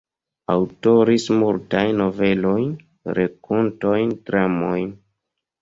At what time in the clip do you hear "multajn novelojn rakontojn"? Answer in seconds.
1.41-4.19